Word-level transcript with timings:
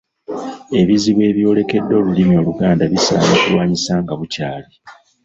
Ebizibu 0.79 1.21
ebyolekedde 1.29 1.93
Olulimi 1.99 2.33
Oluganda 2.41 2.83
bisaana 2.91 3.33
kulwanyisa 3.41 3.93
nga 4.01 4.13
bukyali. 4.19 4.71